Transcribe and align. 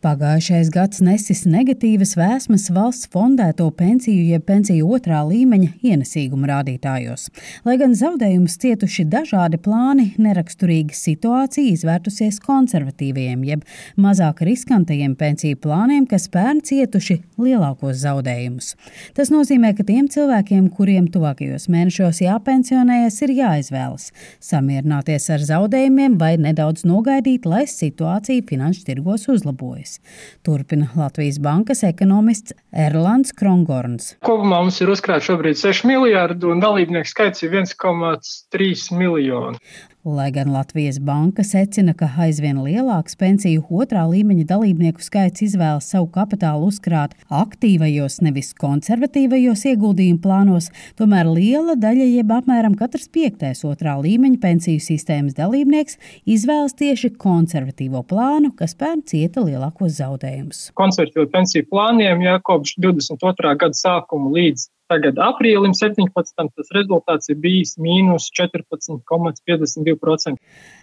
Pagājušais 0.00 0.70
gads 0.72 1.02
nesis 1.04 1.42
negatīvas 1.44 2.14
vēsmas 2.16 2.70
valsts 2.72 3.10
fondēto 3.12 3.66
pensiju 3.76 4.22
jeb 4.30 4.46
pensiju 4.48 4.86
otrā 4.96 5.18
līmeņa 5.28 5.74
ienesīguma 5.84 6.48
rādītājos. 6.48 7.26
Lai 7.68 7.74
gan 7.76 7.92
zaudējumus 7.92 8.56
cietuši 8.62 9.04
dažādi 9.12 9.60
plāni, 9.60 10.06
neraksturīga 10.16 10.96
situācija 10.96 11.74
izvērtusies 11.74 12.38
konservatīviem 12.46 13.42
jeb 13.44 13.66
mazāk 14.00 14.40
riskantajiem 14.48 15.18
pensiju 15.20 15.58
plāniem, 15.60 16.08
kas 16.08 16.30
pērn 16.32 16.64
cietuši 16.64 17.18
lielākos 17.36 18.00
zaudējumus. 18.00 18.72
Tas 19.20 19.28
nozīmē, 19.28 19.74
ka 19.76 19.84
tiem 19.84 20.08
cilvēkiem, 20.08 20.72
kuriem 20.78 21.12
tuvākajos 21.12 21.68
mēnešos 21.68 22.22
jāpensionējas, 22.24 23.20
ir 23.28 23.36
jāizvēlas 23.42 24.08
samierināties 24.48 25.28
ar 25.36 25.44
zaudējumiem 25.52 26.16
vai 26.24 26.38
nedaudz 26.40 26.88
nogaidīt, 26.88 27.44
lai 27.44 27.66
situācija 27.68 28.48
finanšu 28.48 28.88
tirgos 28.88 29.28
uzlabojas 29.28 29.89
valstīs. 29.90 30.00
Turpina 30.44 30.88
Latvijas 30.96 31.38
Bankas 31.40 31.82
ekonomists 31.84 32.54
Erlands 32.72 33.32
Krongorns. 33.32 34.16
Kopumā 34.22 34.62
mums 34.62 34.80
ir 34.80 34.90
uzkrāts 34.90 35.26
šobrīd 35.28 35.58
6 35.58 35.86
miljardi 35.86 36.46
un 36.46 36.60
dalībnieku 36.60 37.08
skaits 37.08 37.42
ir 37.42 37.50
1,3 37.50 38.92
miljoni. 38.96 39.58
Lai 40.04 40.30
gan 40.30 40.48
Latvijas 40.48 40.96
banka 40.98 41.44
secina, 41.44 41.92
ka 41.92 42.06
aizvien 42.24 42.56
lielāks 42.64 43.18
pensiju 43.20 43.66
otrā 43.82 44.06
līmeņa 44.08 44.46
dalībnieku 44.48 45.04
skaits 45.04 45.44
izvēlas 45.44 45.90
savu 45.92 46.06
kapitālu 46.14 46.70
uzkrāt 46.70 47.12
aktīvajos, 47.28 48.16
nevis 48.24 48.54
konservatīvajos 48.62 49.66
ieguldījumu 49.74 50.22
plānos, 50.24 50.70
tomēr 50.96 51.28
liela 51.28 51.76
daļa, 51.76 52.08
jeb 52.14 52.32
apmēram 52.32 52.78
katrs 52.80 53.12
piektais 53.12 53.60
otrā 53.68 53.98
līmeņa 54.00 54.40
pensiju 54.40 54.80
sistēmas 54.80 55.36
dalībnieks, 55.36 56.00
izvēlas 56.24 56.78
tieši 56.80 57.12
konservatīvo 57.20 58.00
plānu, 58.00 58.54
kas 58.56 58.72
pērn 58.80 59.04
cieta 59.04 59.44
lielākos 59.44 60.00
zaudējumus. 60.00 60.70
Konservatīvu 60.80 61.28
pensiju 61.36 61.68
plāniem 61.68 62.24
jau 62.24 62.40
kopš 62.48 62.78
22. 62.80 63.56
gada 63.60 63.84
sākuma 63.84 64.32
līdz 64.32 64.70
Tagad 64.90 65.20
aprīlim 65.22 65.70
17. 65.76 66.32
tas 66.34 66.72
rezultāts 66.74 67.30
ir 67.30 67.36
bijis 67.38 67.76
mīnus 67.78 68.24
14,52%. 68.34 70.40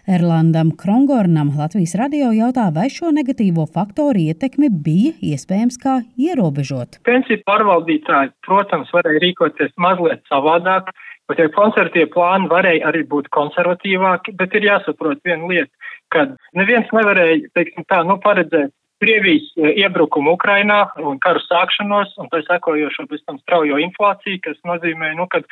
Erlandam 0.08 0.72
Krongornam 0.80 1.50
Latvijas 1.58 1.97
radio 2.00 2.30
jautā, 2.31 2.69
vai 2.78 2.88
šo 2.94 3.11
negatīvo 3.11 3.66
faktoru 3.73 4.22
ietekmi 4.30 4.69
bija 4.72 5.11
iespējams 5.33 5.75
kā 5.83 5.97
ierobežot. 6.16 7.02
Pensiju 7.09 7.44
pārvaldītāji, 7.50 8.31
protams, 8.47 8.95
varēja 8.95 9.25
rīkoties 9.25 9.75
mazliet 9.75 10.23
savādāk. 10.31 10.94
Bet 11.28 11.41
tie 11.41 11.50
konservatīvie 11.52 12.08
plāni 12.13 12.47
varēja 12.47 12.88
arī 12.88 13.03
būt 13.11 13.28
konservatīvāki, 13.35 14.38
bet 14.39 14.53
ir 14.55 14.69
jāsaprot 14.69 15.19
viena 15.28 15.52
lieta, 15.52 15.91
ka 16.16 16.30
neviens 16.55 16.88
nevarēja, 16.95 17.50
teiksim 17.58 17.83
tā, 17.91 18.00
nu, 18.08 18.16
paredzēt 18.23 18.72
Krievijas 19.03 19.52
e, 19.53 19.73
iebrukumu 19.84 20.34
Ukrainā 20.38 20.80
un 21.03 21.20
karu 21.22 21.42
sākšanos 21.45 22.16
un 22.22 22.31
tā 22.31 22.42
sekojošo 22.48 23.06
pēc 23.12 23.26
tam 23.28 23.38
straujo 23.44 23.78
inflāciju, 23.84 24.42
kas 24.48 24.58
nozīmē, 24.66 25.14
nu, 25.20 25.28
ka 25.30 25.44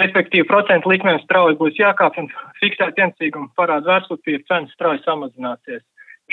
respektīvi 0.00 0.48
procentu 0.48 0.90
likmēm 0.90 1.20
strauji 1.22 1.58
būs 1.60 1.78
jākāp 1.78 2.18
un 2.18 2.30
fiksēt 2.60 2.98
iencīgumu 2.98 3.52
parādu 3.58 3.92
vērtspapīru 3.92 4.46
cenas 4.48 4.74
strauji 4.74 5.04
samazināsies 5.06 5.84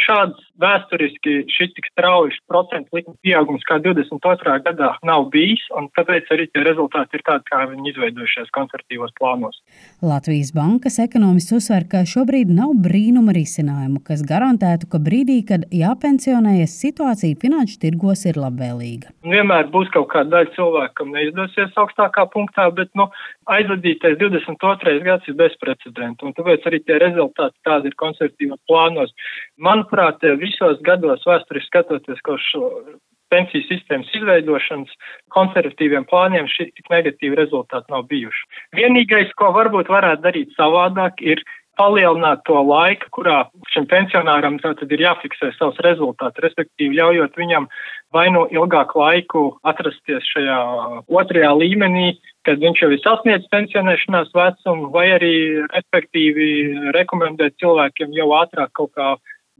šāds 0.05 0.49
vēsturiski 0.59 1.35
šis 1.51 1.71
tik 1.75 1.87
strauji 1.93 2.35
procentu 2.49 2.97
likuma 2.97 3.17
pieaugums 3.23 3.63
kā 3.67 3.79
22. 3.83 4.55
gadā 4.65 4.91
nav 5.07 5.27
bijis, 5.33 5.63
un 5.77 5.87
tāpēc 5.97 6.29
arī 6.35 6.47
tie 6.51 6.63
rezultāti 6.67 7.19
ir 7.19 7.23
tādi, 7.27 7.45
kā 7.49 7.63
viņi 7.71 7.93
izveidojušies 7.93 8.51
konservatīvos 8.55 9.15
plānos. 9.19 9.59
Latvijas 10.03 10.51
bankas 10.55 10.99
ekonomists 11.03 11.55
uzsver, 11.55 11.87
ka 11.91 12.03
šobrīd 12.07 12.51
nav 12.55 12.75
brīnuma 12.85 13.35
risinājumu, 13.35 14.01
kas 14.05 14.23
garantētu, 14.27 14.89
ka 14.91 15.01
brīdī, 15.03 15.39
kad 15.47 15.67
jāpensionējas, 15.75 16.75
situācija 16.83 17.39
finanšu 17.41 17.79
tirgos 17.83 18.25
ir 18.29 18.39
labvēlīga. 18.41 19.13
Vienmēr 19.27 19.71
būs 19.73 19.91
kaut 19.95 20.09
kāda 20.13 20.37
daļa 20.37 20.55
cilvēku, 20.57 20.95
kam 21.01 21.13
neizdosies 21.15 21.75
augstākā 21.79 22.27
punktā, 22.33 22.69
bet 22.75 22.91
nu, 22.99 23.09
aizvadītais 23.49 24.17
22. 24.19 24.99
gads 25.05 25.29
ir 25.29 25.37
bezprecedenta, 25.39 26.27
un 26.27 26.35
tāpēc 26.37 26.67
arī 26.69 26.81
tie 26.85 26.99
rezultāti 27.01 27.57
tādi 27.67 27.91
ir 27.91 27.97
konservatīvos 27.99 28.61
plānos. 28.69 29.13
Man 29.57 29.85
manuprāt, 29.89 30.21
visos 30.39 30.79
gados 30.81 31.23
vēsturiski 31.25 31.67
skatoties, 31.67 32.19
šo 32.51 32.99
pensiju 33.29 33.63
sistēmas 33.67 34.09
izveidošanas 34.13 34.89
konservatīviem 35.29 36.05
plāniem 36.09 36.47
šī 36.47 36.71
tik 36.73 36.89
negatīva 36.89 37.35
rezultāti 37.35 37.91
nav 37.91 38.07
bijuši. 38.09 38.45
Vienīgais, 38.73 39.31
ko 39.37 39.51
varbūt 39.53 39.89
varētu 39.89 40.23
darīt 40.23 40.55
savādāk, 40.57 41.21
ir 41.21 41.43
palielināt 41.77 42.41
to 42.43 42.59
laiku, 42.59 43.07
kurā 43.15 43.45
šim 43.71 43.85
pensionāram 43.87 44.57
tātad 44.59 44.91
ir 44.91 44.99
jāfiksē 44.99 45.53
savs 45.55 45.77
rezultāts, 45.85 46.41
respektīvi 46.43 46.97
ļaujot 46.97 47.37
viņam 47.39 47.69
vai 48.11 48.27
nu 48.33 48.47
ilgāku 48.51 48.99
laiku 48.99 49.43
atrasties 49.63 50.25
šajā 50.33 50.59
otrajā 51.07 51.53
līmenī, 51.55 52.17
kad 52.43 52.59
viņš 52.59 52.83
jau 52.83 52.91
ir 52.91 53.01
sasniedzis 53.05 53.51
pensionēšanās 53.53 54.33
vecumu, 54.35 54.89
vai 54.91 55.07
arī 55.15 55.33
respektīvi 55.69 56.49
rekomendēt 56.97 57.55
cilvēkiem 57.61 58.17
jau 58.17 58.31
ātrāk 58.41 58.73
kaut 58.73 58.91
kā 58.97 59.13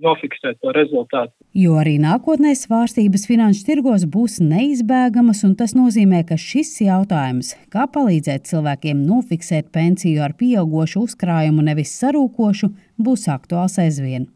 nofiksēt 0.04 0.60
to 0.64 0.74
rezultātu. 0.76 1.34
Jo 1.58 1.78
arī 1.82 1.98
nākotnē 2.02 2.54
svārstības 2.58 3.26
finanšu 3.30 3.66
tirgos 3.68 4.06
būs 4.10 4.40
neizbēgamas, 4.44 5.44
un 5.48 5.56
tas 5.60 5.76
nozīmē, 5.78 6.24
ka 6.30 6.38
šis 6.40 6.76
jautājums, 6.86 7.56
kā 7.74 7.88
palīdzēt 7.92 8.50
cilvēkiem 8.50 9.06
nofiksēt 9.06 9.72
pensiju 9.76 10.26
ar 10.26 10.36
pieaugušu 10.40 11.06
uzkrājumu, 11.08 11.66
nevis 11.66 11.96
sarūkošu, 12.02 12.72
būs 13.00 13.30
aktuāls 13.32 13.80
aizvien. 13.82 14.28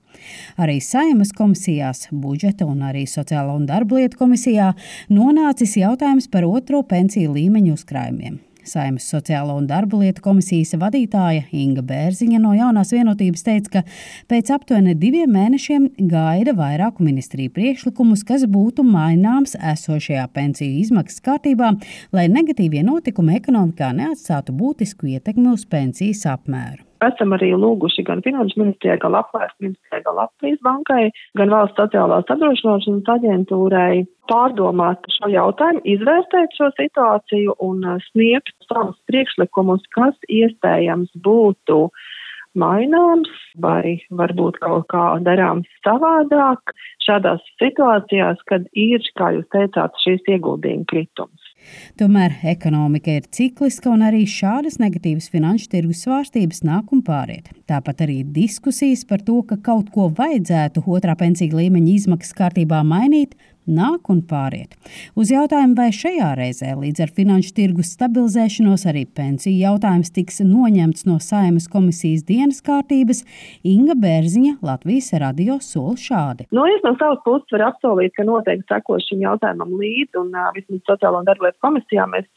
Arī 0.62 0.78
Saimas 0.84 1.34
komisijās, 1.36 2.08
budžeta 2.12 2.68
un 2.70 2.84
arī 2.86 3.06
Sociālo 3.10 3.58
un 3.58 3.68
darba 3.70 3.98
lietu 4.00 4.20
komisijā 4.22 4.72
nonācis 5.10 5.78
jautājums 5.82 6.30
par 6.32 6.46
otro 6.48 6.84
pensiju 6.86 7.34
līmeņu 7.34 7.78
uzkrājumiem. 7.78 8.42
Saimas 8.68 9.08
sociālo 9.12 9.56
un 9.60 9.68
darba 9.68 10.00
lietu 10.00 10.24
komisijas 10.24 10.74
vadītāja 10.80 11.48
Inga 11.52 11.84
Bērziņa 11.88 12.40
no 12.44 12.54
jaunās 12.58 12.94
vienotības 12.96 13.44
teica, 13.48 13.72
ka 13.74 13.84
pēc 14.32 14.54
aptuveni 14.56 14.96
diviem 15.00 15.34
mēnešiem 15.36 15.90
gaida 16.12 16.56
vairāku 16.58 17.04
ministriju 17.06 17.54
priekšlikumus, 17.58 18.24
kas 18.28 18.48
būtu 18.50 18.86
maināms 18.88 19.58
esošajā 19.74 20.30
pensiju 20.34 20.80
izmaksas 20.86 21.24
kārtībā, 21.26 21.74
lai 22.16 22.30
negatīvie 22.32 22.86
notikumi 22.88 23.38
ekonomikā 23.42 23.92
neatstātu 24.00 24.56
būtisku 24.56 25.12
ietekmi 25.18 25.52
uz 25.54 25.68
pensijas 25.70 26.26
apmēru. 26.38 26.93
Esam 27.04 27.36
arī 27.36 27.52
lūguši 27.60 28.06
gan 28.08 28.22
Finanšu 28.24 28.62
ministrijai, 28.62 29.00
gan 29.02 29.14
Labklājības 29.16 29.60
ministrijai, 29.66 30.02
gan 30.06 30.18
Latvijas 30.20 30.62
bankai, 30.68 31.04
gan 31.40 31.54
Valsts 31.54 31.80
sociālās 31.82 32.30
apdrošināšanas 32.32 33.12
aģentūrai 33.16 34.04
pārdomāt 34.32 35.08
šo 35.18 35.30
jautājumu, 35.34 35.84
izvērtēt 35.96 36.56
šo 36.58 36.70
situāciju 36.78 37.58
un 37.68 37.84
uh, 37.84 38.02
sniegt 38.12 38.54
savus 38.70 39.00
priekšlikumus, 39.12 39.84
kas 39.96 40.16
iespējams 40.32 41.12
būtu 41.26 41.80
maināms 42.60 43.32
vai 43.60 43.98
varbūt 44.14 44.62
kaut 44.64 44.88
kā 44.94 45.06
darāms 45.26 45.70
savādāk 45.86 46.76
šādās 47.04 47.44
situācijās, 47.62 48.44
kad 48.50 48.70
ir, 48.78 49.04
kā 49.20 49.34
jūs 49.38 49.50
teicāt, 49.56 49.98
šīs 50.06 50.30
ieguldījuma 50.38 50.88
kritums. 50.92 51.43
Tomēr 52.00 52.38
ekonomika 52.54 53.14
ir 53.18 53.28
cikliska 53.32 53.92
un 53.94 54.04
arī 54.06 54.24
šādas 54.30 54.80
negatīvas 54.82 55.30
finanšu 55.34 55.70
tirgus 55.72 56.04
svārstības 56.06 56.64
nāk 56.68 56.92
un 56.96 57.04
pāriet. 57.06 57.50
Tāpat 57.70 58.06
arī 58.08 58.22
diskusijas 58.36 59.06
par 59.10 59.24
to, 59.26 59.40
ka 59.48 59.60
kaut 59.64 59.92
ko 59.94 60.10
vajadzētu 60.18 60.84
otrā 60.86 61.16
pensiju 61.20 61.60
līmeņa 61.62 61.94
izmaksas 61.94 62.36
kārtībā 62.38 62.84
mainīt, 62.88 63.38
nāk 63.68 64.10
un 64.12 64.22
pāriet. 64.28 64.76
Uz 65.20 65.32
jautājumu, 65.34 65.76
vai 65.78 65.90
šajā 65.96 66.34
reizē 66.40 66.74
līdz 66.80 67.06
ar 67.06 67.14
finanšu 67.16 67.54
tirgus 67.58 67.94
stabilizēšanos 67.96 68.86
arī 68.90 69.06
pensiju 69.06 69.56
jautājums 69.60 70.14
tiks 70.14 70.42
noņemts 70.46 71.08
no 71.10 71.20
Saimas 71.24 71.70
komisijas 71.72 72.26
dienas 72.28 72.62
kārtības, 72.66 73.24
Inga 73.64 73.96
Bērziņa 74.00 74.58
Latvijas 74.66 75.14
radio 75.24 75.60
sola 75.64 75.96
šādi. 76.00 76.48
No, 76.52 76.68
es 76.70 76.84
no 76.86 76.96
savas 77.00 77.22
puses 77.26 77.50
varu 77.54 77.70
apsolīt, 77.70 78.16
ka 78.18 78.28
noteikti 78.28 78.68
sekošu 78.72 79.14
šim 79.14 79.26
jautājumam 79.28 79.76
līdzi 79.80 80.22
un 80.22 80.34
uh, 80.36 80.52
vismaz 80.56 80.84
sociālo 80.90 81.22
un 81.22 81.30
darblietu 81.30 81.62
komisijā 81.64 82.08
mēs 82.12 82.28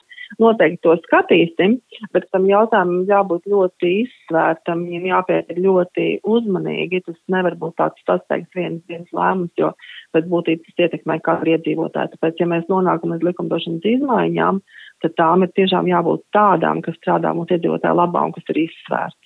noteikti 0.42 0.82
to 0.84 0.94
skatīsim, 1.04 1.76
bet 2.14 2.26
tam 2.34 2.48
jautājumam 2.50 3.04
jābūt 3.08 3.48
ļoti 3.52 3.92
izsvērtam, 4.02 4.84
viņam 4.88 5.08
jāpēt 5.10 5.52
ļoti 5.58 6.06
uzmanīgi. 6.26 7.02
Tas 7.06 7.18
nevar 7.32 7.56
būt 7.60 7.76
tāds 7.80 8.06
sasteigts 8.08 8.58
viens 8.58 8.82
dienas 8.90 9.12
lēmums, 9.16 9.54
jo 9.60 9.72
pēc 10.16 10.28
būtības 10.32 10.72
tas 10.72 10.86
ietekmē 10.86 11.18
katru 11.26 11.54
iedzīvotāju. 11.56 12.14
Tāpēc, 12.14 12.42
ja 12.42 12.50
mēs 12.50 12.68
nonākam 12.72 13.14
līdz 13.14 13.30
likumdošanas 13.30 13.88
izmaiņām, 13.96 14.60
tad 15.04 15.16
tām 15.20 15.44
ir 15.44 15.52
tiešām 15.56 15.88
jābūt 15.90 16.24
tādām, 16.36 16.82
kas 16.84 16.98
strādā 17.00 17.32
mūsu 17.36 17.56
iedzīvotāju 17.56 18.00
labā 18.00 18.26
un 18.28 18.36
kas 18.36 18.54
ir 18.54 18.62
izsvērtas. 18.66 19.25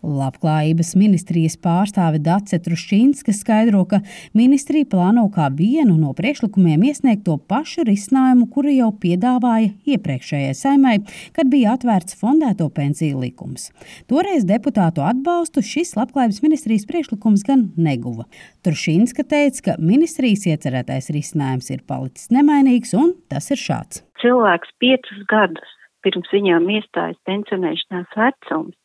Labklājības 0.00 0.94
ministrijas 0.96 1.58
pārstāve 1.60 2.20
Dace 2.24 2.56
Trušķīnska 2.64 3.34
skaidro, 3.36 3.82
ka 3.84 4.00
ministrija 4.36 4.88
plāno 4.88 5.26
kā 5.34 5.50
vienu 5.52 5.98
no 6.00 6.14
priekšlikumiem 6.16 6.86
iesniegt 6.88 7.26
to 7.26 7.36
pašu 7.50 7.84
risinājumu, 7.88 8.48
kuru 8.54 8.72
jau 8.72 8.88
piedāvāja 9.02 9.74
iepriekšējai 9.92 10.56
saimai, 10.56 10.96
kad 11.36 11.52
bija 11.52 11.76
atvērts 11.76 12.16
fondēto 12.20 12.70
pensiju 12.72 13.20
likums. 13.20 13.68
Toreiz 14.08 14.48
deputātu 14.48 15.04
atbalstu 15.04 15.60
šis 15.64 15.92
Labklājības 16.00 16.40
ministrijas 16.46 16.88
priekšlikums 16.88 17.44
gan 17.44 17.68
neguva. 17.76 18.24
Trušķīnska 18.64 19.28
teica, 19.28 19.66
ka 19.68 19.78
ministrijas 19.84 20.48
iecerētais 20.48 21.12
risinājums 21.12 21.68
ir 21.76 21.84
palicis 21.84 22.32
nemainīgs 22.32 22.96
un 22.96 23.12
tas 23.28 23.52
ir 23.52 23.60
šāds. 23.60 24.00
Cilvēks 24.24 24.72
piecus 24.80 25.24
gadus 25.28 25.76
pirms 26.04 26.32
viņām 26.32 26.68
iestājas 26.72 27.20
pensionēšanās 27.28 28.16
vecums 28.16 28.79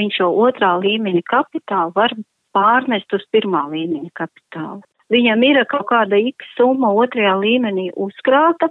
viņš 0.00 0.20
šo 0.20 0.28
otrā 0.46 0.74
līmeņa 0.82 1.24
kapitālu 1.30 1.94
var 1.96 2.14
pārnest 2.56 3.12
uz 3.14 3.26
pirmā 3.32 3.66
līmeņa 3.72 4.14
kapitālu. 4.18 4.82
Viņam 5.12 5.44
ir 5.46 5.62
kaut 5.70 5.86
kāda 5.88 6.18
X 6.20 6.56
summa 6.56 6.90
otrajā 6.92 7.34
līmenī 7.40 7.88
uzkrāta, 7.96 8.68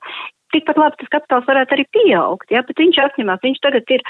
tikpat 0.53 0.79
labi 0.79 0.99
tas 1.01 1.11
kapitāls 1.15 1.47
varētu 1.49 1.75
arī 1.75 1.85
pieaugt, 1.95 2.51
ja, 2.53 2.61
bet 2.67 2.79
viņš 2.79 2.99
apņemās, 3.03 3.43
viņš 3.43 3.59
tagad 3.65 3.93
ir 3.95 4.03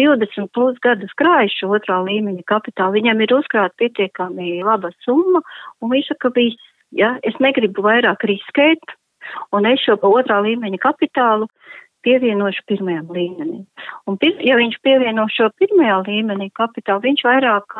20 0.00 0.50
plus 0.56 0.80
gadus 0.84 1.12
krājis 1.20 1.54
šo 1.60 1.70
otrā 1.76 2.00
līmeņa 2.06 2.46
kapitālu, 2.50 2.98
viņam 2.98 3.22
ir 3.24 3.36
uzkrāta 3.36 3.76
pietiekami 3.82 4.58
laba 4.66 4.90
summa, 5.04 5.44
un 5.80 5.94
viņš 5.94 6.12
saka, 6.14 6.32
viss, 6.34 6.72
ja, 6.96 7.14
es 7.22 7.38
negribu 7.42 7.84
vairāk 7.86 8.26
riskēt, 8.30 8.96
un 9.54 9.68
es 9.70 9.84
šo 9.84 9.98
otrā 10.08 10.40
līmeņa 10.44 10.82
kapitālu 10.82 11.48
pievienošu 12.04 12.64
pirmajam 12.70 13.10
līmenim. 13.16 13.64
Un, 14.10 14.18
ja 14.44 14.58
viņš 14.60 14.78
pievieno 14.84 15.26
šo 15.32 15.50
pirmajā 15.60 16.00
līmenī 16.08 16.50
kapitālu, 16.56 17.04
viņš 17.08 17.24
vairāk, 17.26 17.78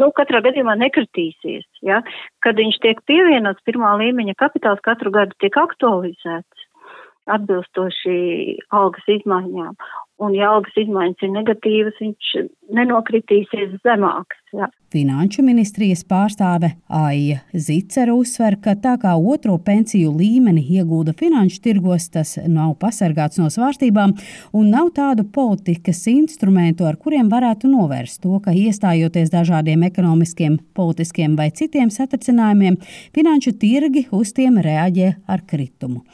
nu, 0.00 0.10
katrā 0.16 0.42
gadījumā 0.46 0.76
nekritīsies. 0.80 1.66
Ja? 1.86 2.02
Kad 2.44 2.60
viņš 2.62 2.80
tiek 2.84 3.02
pievienots 3.10 3.64
pirmā 3.66 3.96
līmeņa 4.02 4.36
kapitāls, 4.40 4.84
katru 4.84 5.14
gadu 5.14 5.36
tiek 5.42 5.58
aktualizēts 5.60 6.64
atbilstoši 7.30 8.16
algas 8.76 9.06
izmaiņām. 9.08 9.76
Un, 10.22 10.34
ja 10.36 10.52
algas 10.54 10.76
izmaiņas 10.78 11.24
ir 11.24 11.32
negatīvas, 11.34 12.00
viņš 12.02 12.32
nenokritīsies 12.76 13.78
zemāks. 13.80 14.40
Ja. 14.54 14.68
Finanšu 14.94 15.42
ministrijas 15.42 16.04
pārstāve 16.06 16.68
Aija 16.86 17.40
Zicera 17.50 18.12
uzsver, 18.14 18.54
ka 18.62 18.76
tā 18.78 18.92
kā 19.02 19.16
otro 19.18 19.56
pensiju 19.58 20.12
līmeni 20.14 20.62
iegūda 20.76 21.16
finanšu 21.18 21.58
tirgos, 21.64 22.04
tas 22.14 22.36
nav 22.46 22.76
pasargāts 22.78 23.40
no 23.40 23.48
svārstībām 23.50 24.12
un 24.54 24.68
nav 24.70 24.92
tādu 24.94 25.24
politikas 25.34 26.04
instrumentu, 26.12 26.86
ar 26.86 26.94
kuriem 27.02 27.26
varētu 27.32 27.70
novērst 27.72 28.20
to, 28.22 28.36
ka 28.44 28.54
iestājoties 28.54 29.32
dažādiem 29.32 29.82
ekonomiskiem, 29.88 30.60
politiskiem 30.78 31.34
vai 31.40 31.48
citiem 31.50 31.90
satricinājumiem, 31.90 32.78
finanšu 33.18 33.56
tirgi 33.58 34.04
uz 34.14 34.30
tiem 34.36 34.60
reaģē 34.62 35.10
ar 35.26 35.42
kritumu. 35.50 36.04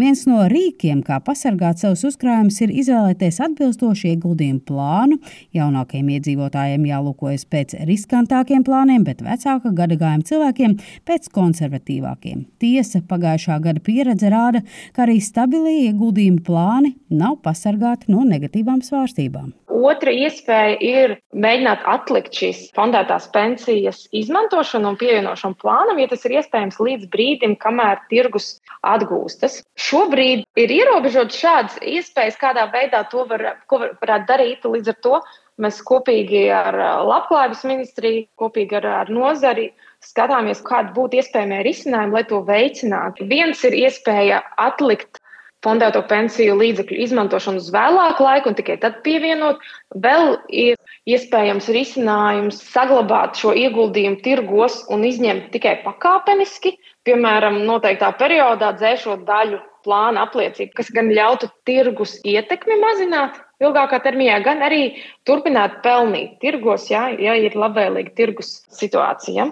Viens 0.00 0.24
no 0.30 0.46
rīkiem, 0.48 1.04
kā 1.04 1.20
pasargāt 1.26 1.84
savus 1.84 2.06
uzkrājumus, 2.08 2.62
ir 2.64 2.72
izvēlēties 2.86 3.42
atbilstošu 3.50 4.14
ieguldījumu 4.14 4.64
plānu. 4.72 5.20
Jaunākajiem 5.60 6.14
iedzīvotājiem 6.16 6.88
jālūkojas 6.94 7.44
pēc 7.52 7.76
riskantākiem 7.90 8.64
plāniem, 8.66 9.04
bet 9.06 9.22
vecāka 9.26 9.74
gadagājuma 9.76 10.26
cilvēkiem 10.30 10.76
pēc 11.08 11.30
konservatīvākiem. 11.36 12.44
Tiesa, 12.62 13.02
pagājušā 13.10 13.60
gada 13.64 13.84
pieredze 13.84 14.32
rāda, 14.32 14.64
ka 14.96 15.06
arī 15.06 15.20
stabilie 15.24 15.90
ieguldījuma 15.90 16.44
plāni 16.46 16.94
nav 17.10 17.40
pasargāti 17.44 18.12
no 18.14 18.24
negatīvām 18.28 18.84
svārstībām. 18.86 19.52
Otra 19.80 20.12
iespēja 20.12 20.76
ir 20.84 21.14
mēģināt 21.32 21.84
atlikt 21.88 22.36
šīs 22.36 22.62
fondētās 22.76 23.28
pensijas 23.34 24.02
izmantošanu 24.16 24.92
un 24.92 24.98
pievienošanu 25.00 25.56
plānam, 25.62 26.00
ja 26.02 26.10
tas 26.10 26.26
ir 26.28 26.36
iespējams 26.40 26.80
līdz 26.82 27.10
brīdim, 27.12 27.56
kamēr 27.62 28.02
tirgus 28.12 28.52
atgūstas. 28.86 29.60
Šobrīd 29.80 30.44
ir 30.60 30.74
ierobežots 30.80 31.38
šādas 31.40 31.78
iespējas, 31.80 32.40
kādā 32.40 32.66
veidā 32.74 33.04
to 33.12 33.24
var, 33.30 33.46
var, 33.72 33.94
varētu 34.02 34.28
darīt. 34.32 34.66
Līdz 34.70 34.92
ar 34.92 35.00
to 35.04 35.22
Mēs 35.60 35.82
kopīgi 35.84 36.46
ar 36.56 36.76
Labklājības 37.04 37.66
ministriju, 37.68 38.24
kopīgi 38.40 38.78
ar, 38.78 38.86
ar 39.02 39.10
nozari 39.12 39.66
skatāmies, 40.04 40.62
kāda 40.64 40.94
būtu 40.96 41.20
iespējamie 41.20 41.60
risinājumi, 41.66 42.16
lai 42.16 42.22
to 42.30 42.40
veicinātu. 42.46 43.26
Viens 43.28 43.60
ir 43.68 43.76
iespēja 43.82 44.40
atlikt 44.56 45.19
fondēto 45.64 46.02
pensiju 46.08 46.56
līdzekļu 46.60 46.98
izmantošanu 47.04 47.60
uz 47.60 47.68
vēlāku 47.74 48.24
laiku 48.24 48.50
un 48.50 48.56
tikai 48.58 48.78
tad 48.80 49.00
pievienot. 49.04 49.60
Vēl 50.04 50.36
ir 50.48 50.78
iespējams 51.10 51.68
risinājums 51.74 52.60
saglabāt 52.72 53.40
šo 53.40 53.52
ieguldījumu 53.56 54.20
tirgos 54.24 54.80
un 54.92 55.04
izņemt 55.08 55.50
tikai 55.54 55.80
pakāpeniski, 55.84 56.76
piemēram, 57.08 57.62
noteiktā 57.68 58.12
periodā 58.20 58.72
dzēšot 58.78 59.26
daļu 59.28 59.60
plāna 59.84 60.26
apliecību, 60.26 60.74
kas 60.76 60.90
gan 60.92 61.08
ļautu 61.16 61.48
tirgus 61.68 62.18
ietekmi 62.28 62.76
mazināt, 62.80 63.38
ilgākā 63.64 64.00
termiņā, 64.04 64.40
gan 64.44 64.64
arī 64.64 64.82
turpināt 65.28 65.80
pelnīt 65.84 66.36
tirgos, 66.44 66.88
ja, 66.92 67.08
ja 67.16 67.36
ir 67.40 67.56
labvēlīga 67.56 68.12
tirgus 68.16 68.58
situācija. 68.76 69.48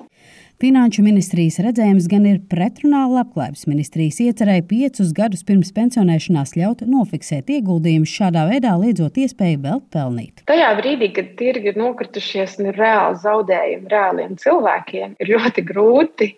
Finanšu 0.58 1.04
ministrijas 1.06 1.60
redzējums 1.62 2.08
gan 2.10 2.24
ir 2.26 2.40
pretrunā 2.50 3.04
Labklājības 3.12 3.60
ministrijas 3.70 4.16
iecerēja 4.24 4.64
piecus 4.66 5.12
gadus 5.14 5.44
pirms 5.46 5.68
pensionēšanās 5.76 6.56
ļaut 6.58 6.82
nofiksēt 6.82 7.52
ieguldījumus, 7.54 8.10
šādā 8.10 8.42
veidā 8.48 8.72
liedzot 8.80 9.20
iespēju 9.22 9.60
vēl 9.62 9.78
pelnīt. 9.94 10.42
Tajā 10.50 10.72
brīdī, 10.80 11.12
kad 11.14 11.30
tirgi 11.38 11.70
ir 11.70 11.78
nokritušies 11.78 12.58
un 12.58 12.72
ir 12.72 12.82
reāli 12.82 13.22
zaudējumi 13.22 13.94
reāliem 13.94 14.34
cilvēkiem, 14.42 15.14
ir 15.22 15.32
ļoti 15.36 15.66
grūti 15.70 16.30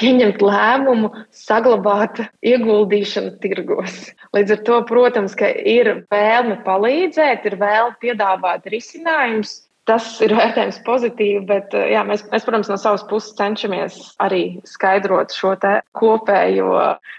pieņemt 0.00 0.40
lēmumu 0.48 1.12
saglabāt 1.36 2.24
ieguldīšanu 2.48 3.36
tirgos. 3.44 4.00
Līdz 4.32 4.56
ar 4.56 4.64
to, 4.64 4.82
protams, 4.88 5.36
ir 5.44 5.92
vēlme 6.08 6.62
palīdzēt, 6.64 7.44
ir 7.52 7.60
vēlme 7.60 8.00
piedāvāt 8.00 8.72
risinājumus, 8.72 9.58
tas 9.88 10.08
ir 10.24 10.34
vērtējums 10.36 10.80
pozitīvi, 10.86 11.42
bet 11.48 11.74
eh, 11.76 11.92
jā, 11.94 12.04
mēs, 12.06 12.24
mēs, 12.32 12.44
protams, 12.46 12.70
no 12.70 12.76
savas 12.80 13.04
puses 13.08 13.34
cenšamies 13.38 13.98
arī 14.24 14.42
skaidrot 14.68 15.32
šo 15.34 15.54
kopējo 15.96 16.74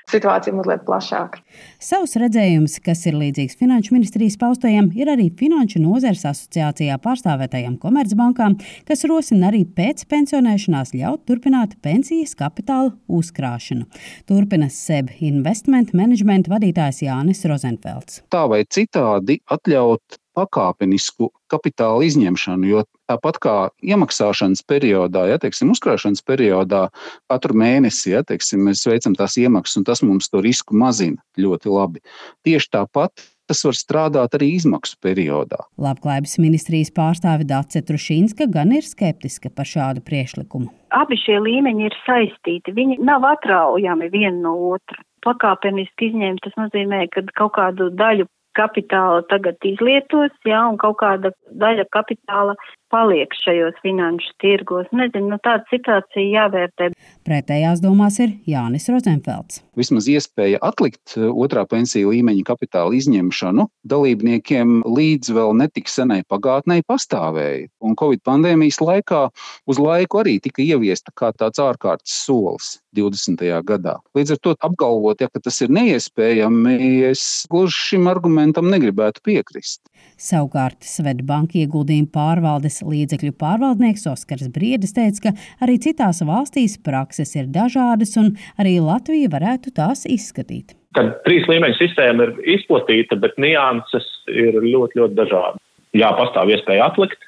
situāciju 0.10 0.60
mazliet 0.60 0.86
plašāk. 0.88 1.39
Savs 1.81 2.16
redzējums, 2.21 2.77
kas 2.86 3.01
ir 3.10 3.18
līdzīgs 3.19 3.57
Finanšu 3.60 3.95
ministrijas 3.95 4.38
paustajam, 4.39 4.92
ir 4.95 5.12
arī 5.12 5.30
Finanšu 5.39 5.81
nozares 5.83 6.24
asociācijā 6.30 7.00
pārstāvētajām 7.04 7.80
komercbankām, 7.81 8.60
kas 8.88 9.06
rosina 9.10 9.50
arī 9.50 9.65
pēc 9.65 10.06
pensionēšanās 10.12 10.94
ļaut 10.95 11.25
turpināt 11.30 11.75
pensijas 11.86 12.36
kapitāla 12.39 12.94
uzkrāšanu. 13.10 13.89
Turpina 14.30 14.69
SEB 14.72 15.15
investment 15.25 15.94
management 15.98 16.50
vadītājs 16.51 17.04
Jānis 17.07 17.45
Rozenfelds. 17.50 18.24
Tā 18.31 18.45
vai 18.51 18.63
citādi 18.69 19.42
atļaut 19.50 20.19
pakāpenisku 20.39 21.30
kapitāla 21.51 22.07
izņemšanu, 22.07 22.69
jo 22.71 22.83
tāpat 23.09 23.39
kā 23.44 23.56
iemaksāšanas 23.86 24.63
periodā, 24.69 25.25
ja 25.30 25.39
teiksim, 25.41 25.74
uzkrāšanas 25.75 26.24
periodā, 26.25 26.88
katru 27.31 27.57
mēnesi 27.59 28.15
ja, 28.15 28.24
teiksim, 28.24 28.63
mēs 28.69 28.86
veicam 28.88 29.18
tās 29.19 29.38
iemaksas, 29.41 29.81
un 29.81 29.89
tas 29.89 30.06
mums 30.06 30.31
to 30.31 30.44
risku 30.45 30.77
mazina 30.77 31.19
ļoti 31.39 31.75
labi. 31.75 32.05
Tieši 32.48 32.74
tāpat 32.77 33.29
tas 33.50 33.63
var 33.65 33.77
strādāt 33.77 34.38
arī 34.38 34.51
izmaksu 34.60 34.98
periodā. 35.01 35.63
Labklājības 35.81 36.38
ministrijas 36.41 36.91
pārstāve 36.93 37.48
Dāce 37.50 37.81
Trušīnska 37.86 38.50
gan 38.53 38.75
ir 38.77 38.86
skeptiska 38.86 39.50
par 39.55 39.69
šādu 39.69 40.05
priekšlikumu. 40.05 40.69
Abi 40.93 41.17
šie 41.17 41.39
līmeņi 41.41 41.88
ir 41.89 41.98
saistīti, 42.05 42.75
viņi 42.77 43.00
nav 43.05 43.25
atraujami 43.34 44.12
viena 44.13 44.38
no 44.46 44.55
otra. 44.75 45.01
Pakāpeniski 45.25 46.13
izņemt, 46.13 46.46
tas 46.46 46.53
nozīmē, 46.55 47.01
ka 47.12 47.25
kaut 47.36 47.58
kādu 47.58 47.89
daļu 47.91 48.29
kapitāla 48.60 49.24
tagad 49.32 49.58
izlietos, 49.66 50.36
jā, 50.48 50.62
un 50.68 50.78
kaut 50.82 51.00
kāda 51.01 51.34
daļa 51.63 51.88
kapitāla 51.96 52.58
paliek 52.91 53.34
šajos 53.43 53.77
finanšu 53.84 54.34
tirgos. 54.41 54.89
Nezinu, 54.96 55.34
nu, 55.34 55.39
tāda 55.43 55.65
situācija 55.72 56.25
jāvērtē. 56.25 56.89
Pretējās 57.27 57.81
domās 57.84 58.19
ir 58.24 58.34
Jānis 58.50 58.89
Rozenfelds. 58.91 59.62
Vismaz 59.79 60.10
iespēja 60.12 60.60
atlikt 60.65 61.15
uh, 61.17 61.29
otrā 61.29 61.65
pensiju 61.69 62.13
līmeņa 62.13 62.46
kapitāla 62.50 62.98
izņemšanu 62.98 63.67
dalībniekiem 63.89 64.81
līdz 64.88 65.34
vēl 65.38 65.55
netik 65.62 65.91
senai 65.91 66.22
pagātnē 66.29 66.81
pastāvēja. 66.89 67.69
Un 67.86 67.96
Covid 68.00 68.24
pandēmijas 68.27 68.81
laikā 68.84 69.25
uz 69.69 69.81
laiku 69.81 70.24
arī 70.24 70.39
tika 70.43 70.63
ieviesta 70.65 71.13
kā 71.15 71.31
tāds 71.38 71.62
ārkārtas 71.63 72.19
solis 72.25 72.77
20. 72.98 73.43
gadā. 73.67 73.98
Līdz 74.17 74.36
ar 74.36 74.41
to 74.43 74.55
apgalvot, 74.65 75.22
ja, 75.22 75.29
ka 75.31 75.41
tas 75.43 75.60
ir 75.63 75.72
neiespējami, 75.74 76.75
es 77.10 77.46
gluži 77.51 77.77
šim 77.91 78.10
argumentam 78.12 78.69
negribētu 78.72 79.24
piekrist. 79.25 79.84
Savukārt 80.20 80.84
Svetbanka 80.84 81.60
ieguldījuma 81.62 82.12
pārvaldes 82.13 82.82
līdzekļu 82.84 83.32
pārvaldnieks 83.39 84.08
Oskars 84.12 84.50
Briedis 84.51 84.96
teica, 84.98 85.29
ka 85.29 85.65
arī 85.65 85.77
citās 85.79 86.20
valstīs 86.27 86.75
prakses 86.84 87.36
ir 87.39 87.48
dažādas 87.56 88.18
un 88.20 88.34
arī 88.60 88.77
Latvija 88.84 89.32
varētu 89.32 89.72
tās 89.77 90.03
izskatīt. 90.10 90.75
Tad 90.98 91.20
trīs 91.24 91.48
līmeņu 91.48 91.77
sistēma 91.77 92.27
ir 92.27 92.38
izplatīta, 92.58 93.15
bet 93.22 93.38
nianses 93.39 94.08
ir 94.34 94.58
ļoti, 94.58 95.00
ļoti 95.00 95.18
dažādas. 95.20 95.63
Jā, 95.96 96.10
pastāv 96.18 96.51
iespēja 96.53 96.89
atlikt, 96.89 97.22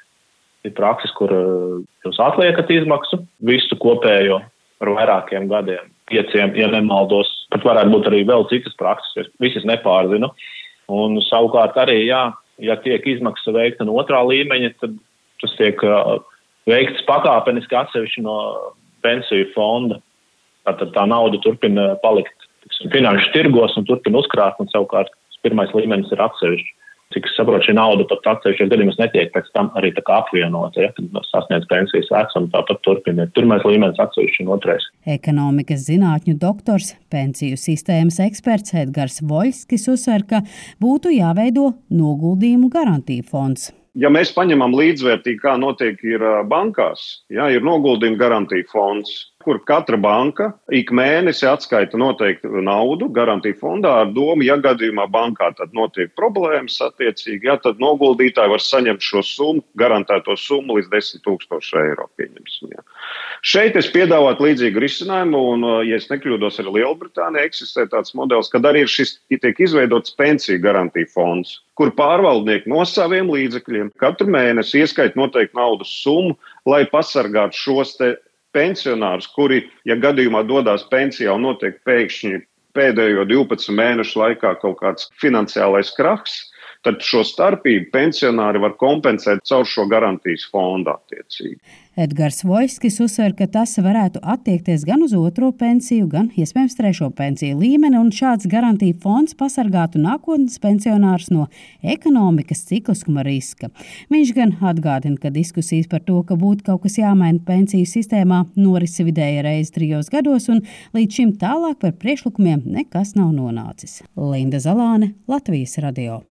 ir 0.66 0.74
prakses, 0.76 1.12
kur 1.18 1.32
jūs 2.04 2.20
atliekat 2.22 2.70
izmaksu 2.74 3.22
visu 3.46 3.78
kopējo 3.82 4.40
par 4.82 4.90
vairākiem 4.96 5.48
gadiem, 5.50 5.90
pieciem, 6.10 6.54
ja 6.58 6.68
nemaldos. 6.70 7.30
Pat 7.54 7.64
varētu 7.66 7.94
būt 7.94 8.10
arī 8.10 8.22
vēl 8.26 8.46
citas 8.50 8.74
prakses, 8.78 9.14
es 9.24 9.32
visas 9.42 9.66
nepārzinu. 9.68 10.30
Un 10.92 11.18
savukārt 11.28 11.78
arī, 11.78 12.02
jā, 12.08 12.24
ja 12.62 12.76
tiek 12.82 13.06
izmaksa 13.08 13.54
veikta 13.54 13.86
no 13.86 13.96
otrā 14.00 14.22
līmeņa, 14.26 14.74
tad 14.82 14.94
tas 15.42 15.56
tiek 15.58 15.82
veikts 16.70 17.02
pakāpeniski 17.08 17.76
atsevišķi 17.78 18.24
no 18.26 18.36
pensiju 19.02 19.50
fonda. 19.56 19.98
Tātad 20.66 20.92
tā 20.94 21.06
nauda 21.10 21.40
turpina 21.42 21.92
palikt 22.04 22.46
tiksim, 22.62 22.92
finanšu 22.94 23.32
tirgos 23.34 23.74
un 23.78 23.86
turpina 23.88 24.20
uzkrāt, 24.22 24.60
un 24.62 24.70
savukārt 24.70 25.10
pirmais 25.42 25.72
līmenis 25.74 26.12
ir 26.14 26.22
atsevišķi. 26.22 26.76
Cik 27.12 27.28
es 27.28 27.34
saprotu, 27.36 27.66
šī 27.68 27.74
nauda 27.76 28.06
pat 28.10 28.28
atsevišķos 28.34 28.70
gadījumos 28.72 29.00
netiek 29.00 29.32
pēc 29.34 29.50
tam 29.56 29.70
arī 29.78 29.92
apvienota, 30.00 30.86
ja, 30.86 30.92
kad 30.96 31.28
sasniedz 31.28 31.68
pensijas 31.70 32.08
vecumu, 32.12 32.48
tāpat 32.54 32.80
turpina. 32.86 33.26
Pirmais 33.36 33.64
līmenis 33.68 34.00
atsevišķi 34.02 34.46
un 34.46 34.54
otrais. 34.56 34.88
Ekonomikas 35.06 35.86
zinātņu 35.88 36.38
doktors, 36.40 36.94
pensiju 37.12 37.58
sistēmas 37.60 38.20
eksperts 38.24 38.74
Edgars 38.84 39.20
Voļskis 39.22 39.88
uzsver, 39.92 40.26
ka 40.28 40.42
būtu 40.82 41.12
jāveido 41.14 41.72
noguldījumu 41.92 42.72
garantiju 42.72 43.28
fonds 43.28 43.70
ja 43.98 44.10
mēs 44.12 44.32
paņemam 44.36 44.74
līdzvērtīgi, 44.76 45.40
kā 45.42 45.56
notiek 45.60 46.00
ir 46.06 46.22
bankās, 46.48 47.24
ja 47.32 47.48
ir 47.52 47.64
noguldījuma 47.66 48.20
garantija 48.20 48.64
fonds, 48.72 49.12
kur 49.44 49.58
katra 49.66 49.98
banka 50.00 50.50
ik 50.72 50.92
mēnesi 50.94 51.46
atskaita 51.48 51.98
noteiktu 52.00 52.62
naudu 52.64 53.08
garantiju 53.12 53.58
fondā 53.60 53.92
ar 54.02 54.12
domu, 54.14 54.44
ja 54.46 54.56
gadījumā 54.62 55.08
bankā 55.12 55.50
tad 55.58 55.74
notiek 55.76 56.12
problēmas, 56.18 56.78
attiecīgi, 56.86 57.48
ja 57.50 57.58
tad 57.62 57.82
noguldītāji 57.82 58.52
var 58.52 58.62
saņemt 58.62 59.04
šo 59.04 59.22
summu, 59.26 59.64
garantēto 59.78 60.36
summu 60.38 60.78
līdz 60.78 60.90
10 60.94 61.24
tūkstoši 61.26 61.78
eiro. 61.82 62.08
Ja. 62.70 62.84
Šeit 63.42 63.76
es 63.78 63.90
piedāvātu 63.92 64.46
līdzīgu 64.46 64.82
risinājumu, 64.82 65.42
un, 65.54 65.68
ja 65.88 65.98
es 65.98 66.08
nekļūdos, 66.10 66.60
arī 66.62 66.76
Lielbritānijā 66.78 67.46
eksistē 67.48 67.86
tāds 67.92 68.14
modelis, 68.18 68.50
kad 68.52 68.66
arī 68.68 68.84
šis 68.88 69.16
tiek 69.32 69.60
izveidots 69.60 70.14
pensiju 70.18 70.62
garantija 70.62 71.10
fonds, 71.12 71.58
kur 71.78 71.92
pārvaldnieki 71.96 72.70
no 72.70 72.84
saviem 72.88 73.30
līdzekļiem 73.32 73.94
katru 74.00 74.28
mēnesi 74.30 74.82
ieskaita 74.82 75.18
noteiktu 75.18 75.58
naudas 75.58 75.92
summu, 76.02 76.36
lai 76.68 76.84
pasargātu 76.90 77.58
šos 77.58 77.96
pensionārus, 78.56 79.28
kuri, 79.34 79.64
ja 79.88 79.96
gadījumā 80.00 80.44
dodas 80.48 80.84
pensijā 80.92 81.34
un 81.34 81.46
notiek 81.48 81.80
pēkšņi 81.88 82.42
pēdējo 82.76 83.26
12 83.28 83.74
mēnešu 83.76 84.20
laikā 84.22 84.54
kaut 84.62 84.78
kāds 84.80 85.08
finansiālais 85.20 85.92
krahs, 85.96 86.51
tad 86.86 87.02
šo 87.06 87.22
starpību 87.26 87.90
pensionāri 87.94 88.60
var 88.62 88.76
kompensēt 88.80 89.44
caur 89.48 89.66
šo 89.68 89.86
garantijas 89.90 90.48
fondu 90.50 90.92
attiecīgi. 90.96 91.58
Edgars 91.92 92.38
Vojskis 92.48 92.94
uzsver, 93.04 93.34
ka 93.36 93.44
tas 93.52 93.74
varētu 93.84 94.22
attiekties 94.34 94.86
gan 94.88 95.02
uz 95.04 95.12
otro 95.12 95.50
pensiju, 95.52 96.06
gan 96.08 96.30
iespējams 96.40 96.76
trešo 96.78 97.10
pensiju 97.18 97.58
līmeni, 97.60 97.98
un 98.00 98.08
šāds 98.16 98.48
garantija 98.48 98.96
fonds 99.02 99.36
pasargātu 99.36 100.00
nākotnes 100.00 100.56
pensionārus 100.62 101.28
no 101.34 101.50
ekonomikas 101.84 102.64
cikliskuma 102.70 103.26
riska. 103.28 103.68
Viņš 104.12 104.32
gan 104.38 104.56
atgādina, 104.72 105.20
ka 105.20 105.34
diskusijas 105.36 105.90
par 105.92 106.00
to, 106.08 106.22
ka 106.24 106.38
būtu 106.40 106.64
kaut 106.70 106.86
kas 106.86 106.96
jāmaina 107.02 107.44
pensiju 107.44 107.84
sistēmā, 107.88 108.46
norisi 108.56 109.04
vidēji 109.04 109.44
reizi 109.44 109.76
trijos 109.76 110.08
gados, 110.12 110.48
un 110.48 110.64
līdz 110.96 111.20
šim 111.20 111.36
tālāk 111.44 111.76
par 111.84 111.96
priekšlikumiem 112.00 112.64
nekas 112.80 113.12
nav 113.20 113.36
nonācis. 113.36 114.00
Linda 114.16 114.64
Zalāne, 114.64 115.12
Latvijas 115.28 115.76
radio. 115.84 116.20